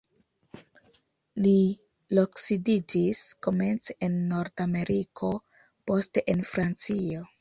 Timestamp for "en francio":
6.35-7.23